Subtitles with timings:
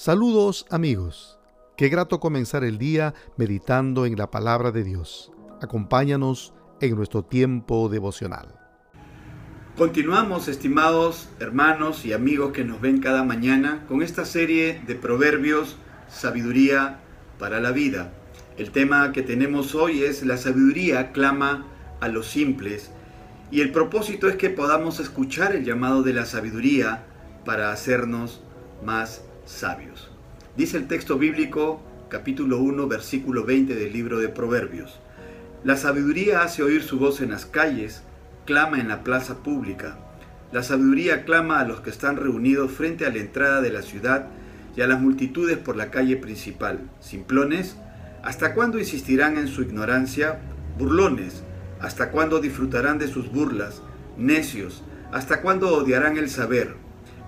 [0.00, 1.40] Saludos amigos.
[1.76, 5.32] Qué grato comenzar el día meditando en la palabra de Dios.
[5.60, 8.54] Acompáñanos en nuestro tiempo devocional.
[9.76, 15.74] Continuamos, estimados hermanos y amigos que nos ven cada mañana, con esta serie de proverbios,
[16.08, 17.00] sabiduría
[17.40, 18.12] para la vida.
[18.56, 21.66] El tema que tenemos hoy es la sabiduría clama
[21.98, 22.92] a los simples
[23.50, 27.04] y el propósito es que podamos escuchar el llamado de la sabiduría
[27.44, 28.40] para hacernos
[28.84, 30.10] más sabios.
[30.56, 35.00] Dice el texto bíblico, capítulo 1, versículo 20 del libro de Proverbios.
[35.64, 38.02] La sabiduría hace oír su voz en las calles,
[38.44, 39.98] clama en la plaza pública.
[40.52, 44.26] La sabiduría clama a los que están reunidos frente a la entrada de la ciudad
[44.76, 46.80] y a las multitudes por la calle principal.
[47.00, 47.76] Simplones,
[48.22, 50.40] ¿hasta cuándo insistirán en su ignorancia?
[50.78, 51.42] Burlones,
[51.80, 53.82] ¿hasta cuándo disfrutarán de sus burlas?
[54.16, 56.76] Necios, ¿hasta cuándo odiarán el saber?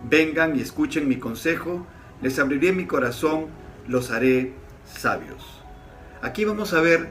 [0.09, 1.87] Vengan y escuchen mi consejo
[2.23, 3.47] les abriré mi corazón,
[3.88, 4.52] los haré
[4.87, 5.62] sabios.
[6.23, 7.08] Aquí vamos a ver,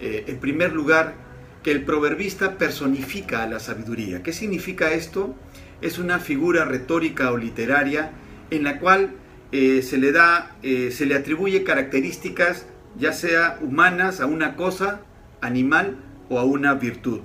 [0.00, 1.14] eh, en primer lugar,
[1.62, 4.22] que el proverbista personifica a la sabiduría.
[4.22, 5.34] ¿Qué significa esto?
[5.80, 8.12] Es una figura retórica o literaria
[8.50, 9.12] en la cual
[9.52, 12.66] eh, se le da, eh, se le atribuye características,
[12.98, 15.00] ya sea humanas, a una cosa,
[15.40, 15.96] animal
[16.28, 17.20] o a una virtud.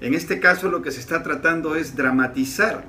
[0.00, 2.84] En este caso lo que se está tratando es dramatizar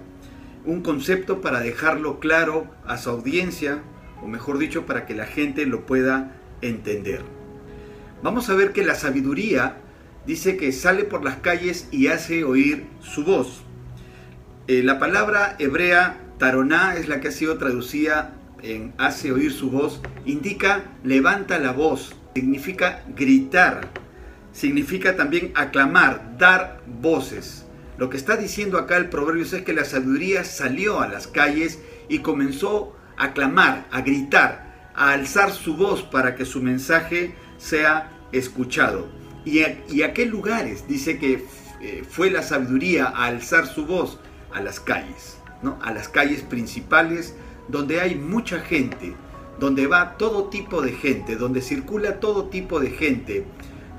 [0.65, 3.81] un concepto para dejarlo claro a su audiencia,
[4.21, 7.21] o mejor dicho, para que la gente lo pueda entender.
[8.21, 9.77] Vamos a ver que la sabiduría
[10.25, 13.63] dice que sale por las calles y hace oír su voz.
[14.67, 19.71] Eh, la palabra hebrea taroná es la que ha sido traducida en hace oír su
[19.71, 23.89] voz, indica levanta la voz, significa gritar,
[24.51, 27.65] significa también aclamar, dar voces.
[27.99, 31.79] Lo que está diciendo acá el proverbio es que la sabiduría salió a las calles
[32.07, 38.09] y comenzó a clamar, a gritar, a alzar su voz para que su mensaje sea
[38.31, 39.09] escuchado.
[39.43, 41.43] ¿Y a, qué lugares dice que
[41.81, 44.17] eh, fue la sabiduría a alzar su voz?
[44.53, 45.77] A las calles, ¿no?
[45.81, 47.35] a las calles principales
[47.67, 49.13] donde hay mucha gente,
[49.59, 53.45] donde va todo tipo de gente, donde circula todo tipo de gente,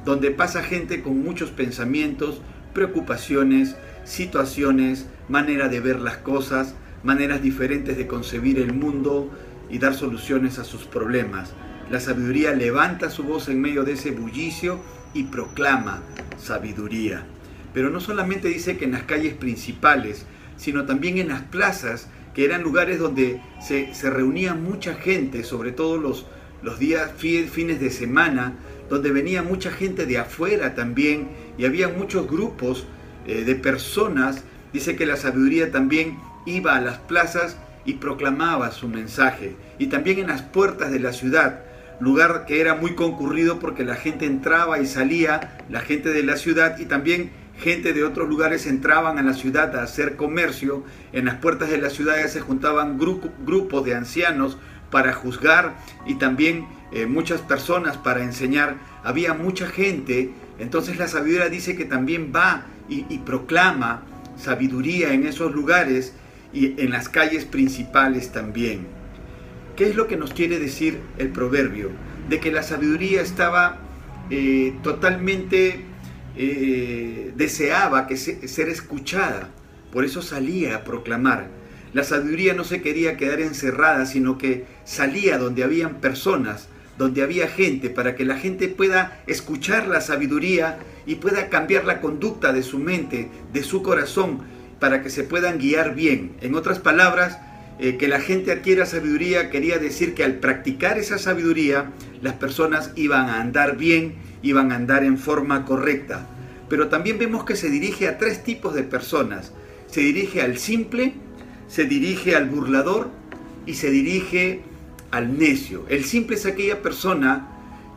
[0.06, 2.40] donde pasa gente con muchos pensamientos,
[2.72, 3.76] preocupaciones,
[4.10, 9.30] situaciones, manera de ver las cosas, maneras diferentes de concebir el mundo
[9.70, 11.52] y dar soluciones a sus problemas.
[11.90, 14.80] La sabiduría levanta su voz en medio de ese bullicio
[15.14, 16.02] y proclama
[16.38, 17.24] sabiduría.
[17.72, 22.44] Pero no solamente dice que en las calles principales, sino también en las plazas, que
[22.44, 26.26] eran lugares donde se, reunía mucha gente, sobre todo los,
[26.62, 28.54] los días, fines de semana,
[28.88, 32.86] donde venía mucha gente de afuera también y había muchos grupos
[33.26, 38.88] eh, de personas, dice que la sabiduría también iba a las plazas y proclamaba su
[38.88, 39.56] mensaje.
[39.78, 41.60] Y también en las puertas de la ciudad,
[42.00, 46.36] lugar que era muy concurrido porque la gente entraba y salía, la gente de la
[46.36, 50.82] ciudad y también gente de otros lugares entraban a la ciudad a hacer comercio.
[51.12, 54.56] En las puertas de la ciudad se juntaban grupos de ancianos
[54.90, 55.76] para juzgar
[56.06, 58.76] y también eh, muchas personas para enseñar.
[59.04, 64.02] Había mucha gente, entonces la sabiduría dice que también va y, proclama
[64.36, 66.12] sabiduría en esos lugares
[66.52, 68.86] y en las calles principales también.
[69.76, 71.90] ¿Qué es lo que nos quiere decir el proverbio?
[72.28, 73.78] De que la sabiduría estaba
[74.30, 75.84] eh, totalmente
[76.36, 79.50] eh, deseaba que ser escuchada,
[79.92, 81.48] por eso salía a proclamar.
[81.92, 86.68] La sabiduría no se quería quedar encerrada, sino que salía donde habían personas,
[87.00, 92.02] donde había gente, para que la gente pueda escuchar la sabiduría y pueda cambiar la
[92.02, 94.40] conducta de su mente, de su corazón,
[94.78, 96.32] para que se puedan guiar bien.
[96.42, 97.38] En otras palabras,
[97.78, 101.90] eh, que la gente adquiera sabiduría quería decir que al practicar esa sabiduría,
[102.20, 106.26] las personas iban a andar bien, iban a andar en forma correcta.
[106.68, 109.52] Pero también vemos que se dirige a tres tipos de personas.
[109.86, 111.14] Se dirige al simple,
[111.66, 113.08] se dirige al burlador
[113.64, 114.60] y se dirige
[115.10, 115.84] al necio.
[115.88, 117.48] El simple es aquella persona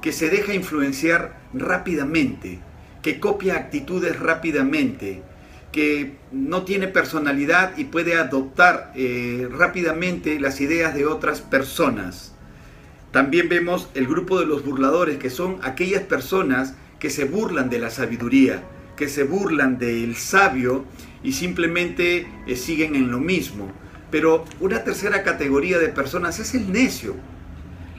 [0.01, 2.59] que se deja influenciar rápidamente,
[3.01, 5.21] que copia actitudes rápidamente,
[5.71, 12.33] que no tiene personalidad y puede adoptar eh, rápidamente las ideas de otras personas.
[13.11, 17.79] También vemos el grupo de los burladores, que son aquellas personas que se burlan de
[17.79, 18.63] la sabiduría,
[18.95, 20.85] que se burlan del sabio
[21.23, 23.71] y simplemente eh, siguen en lo mismo.
[24.13, 27.15] Pero una tercera categoría de personas es el necio.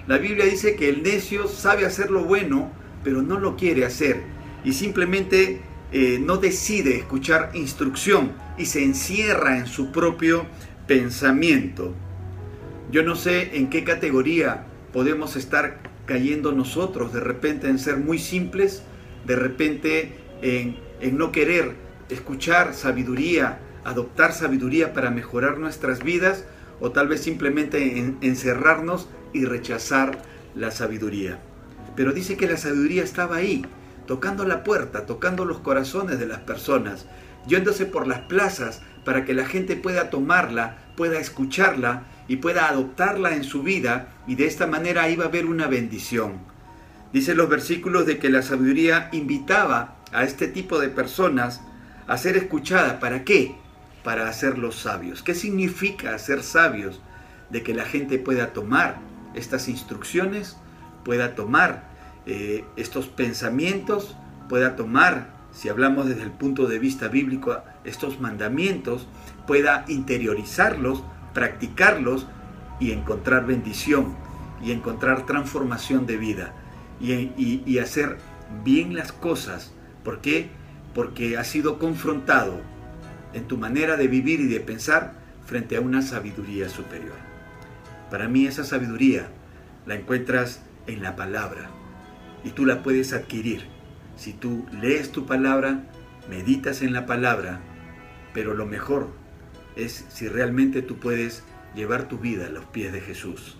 [0.06, 2.70] La Biblia dice que el necio sabe hacer lo bueno,
[3.02, 4.22] pero no lo quiere hacer.
[4.62, 10.46] Y simplemente eh, no decide escuchar instrucción y se encierra en su propio
[10.86, 11.92] pensamiento.
[12.92, 18.20] Yo no sé en qué categoría podemos estar cayendo nosotros, de repente en ser muy
[18.20, 18.84] simples,
[19.26, 20.12] de repente
[20.42, 21.74] en, en no querer
[22.08, 26.44] escuchar sabiduría, adoptar sabiduría para mejorar nuestras vidas,
[26.80, 30.22] o tal vez simplemente en, encerrarnos y rechazar
[30.54, 31.38] la sabiduría.
[31.96, 33.64] Pero dice que la sabiduría estaba ahí,
[34.06, 37.06] tocando la puerta, tocando los corazones de las personas,
[37.46, 43.34] yéndose por las plazas para que la gente pueda tomarla, pueda escucharla y pueda adoptarla
[43.34, 46.40] en su vida y de esta manera iba a haber una bendición.
[47.12, 51.60] Dice los versículos de que la sabiduría invitaba a este tipo de personas
[52.06, 52.98] a ser escuchada.
[52.98, 53.54] ¿Para qué?
[54.04, 55.22] Para hacerlos sabios.
[55.22, 57.00] ¿Qué significa ser sabios?
[57.50, 58.98] De que la gente pueda tomar
[59.34, 60.56] estas instrucciones,
[61.04, 61.88] pueda tomar
[62.26, 64.16] eh, estos pensamientos,
[64.48, 69.06] pueda tomar, si hablamos desde el punto de vista bíblico, estos mandamientos,
[69.46, 71.02] pueda interiorizarlos,
[71.32, 72.26] practicarlos
[72.80, 74.14] y encontrar bendición
[74.62, 76.54] y encontrar transformación de vida
[77.00, 78.18] y, hacer
[78.64, 79.72] bien las cosas.
[80.02, 80.48] ¿Por qué?
[80.94, 82.60] Porque has sido confrontado
[83.34, 85.14] en tu manera de vivir y de pensar
[85.44, 87.16] frente a una sabiduría superior.
[88.10, 89.28] Para mí esa sabiduría
[89.86, 91.70] la encuentras en la palabra
[92.44, 93.66] y tú la puedes adquirir.
[94.16, 95.82] Si tú lees tu palabra,
[96.28, 97.60] meditas en la palabra,
[98.32, 99.08] pero lo mejor
[99.76, 101.42] es si realmente tú puedes
[101.74, 103.56] llevar tu vida a los pies de Jesús.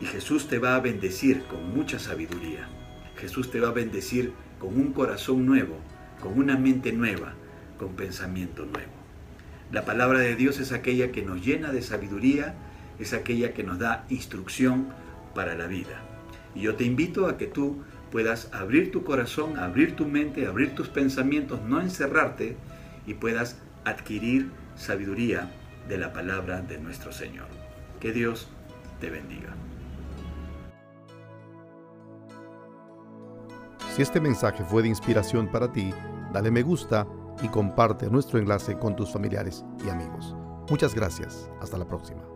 [0.00, 2.68] Y Jesús te va a bendecir con mucha sabiduría.
[3.16, 5.78] Jesús te va a bendecir con un corazón nuevo,
[6.20, 7.34] con una mente nueva,
[7.82, 8.92] con pensamiento nuevo.
[9.72, 12.54] La palabra de Dios es aquella que nos llena de sabiduría,
[13.00, 14.86] es aquella que nos da instrucción
[15.34, 16.00] para la vida.
[16.54, 17.82] Y yo te invito a que tú
[18.12, 22.56] puedas abrir tu corazón, abrir tu mente, abrir tus pensamientos, no encerrarte
[23.04, 25.50] y puedas adquirir sabiduría
[25.88, 27.46] de la palabra de nuestro Señor.
[27.98, 28.48] Que Dios
[29.00, 29.56] te bendiga.
[33.96, 35.92] Si este mensaje fue de inspiración para ti,
[36.32, 37.06] dale me gusta
[37.42, 40.34] y comparte nuestro enlace con tus familiares y amigos.
[40.70, 41.50] Muchas gracias.
[41.60, 42.31] Hasta la próxima.